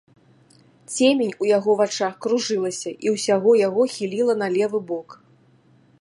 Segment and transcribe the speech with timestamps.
[0.93, 5.09] Цемень у яго вачах кружылася, і ўсяго яго хіліла на левы бок.